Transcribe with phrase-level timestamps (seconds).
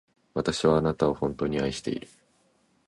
[0.33, 2.07] 私はあなたを、本当に愛している。